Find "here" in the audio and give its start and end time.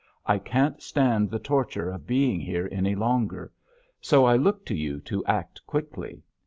2.39-2.67